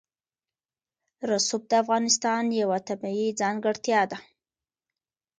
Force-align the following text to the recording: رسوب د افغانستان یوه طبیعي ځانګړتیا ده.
رسوب 1.29 1.61
د 1.71 1.73
افغانستان 1.83 2.43
یوه 2.61 2.77
طبیعي 2.89 3.27
ځانګړتیا 3.41 4.01
ده. 4.11 4.17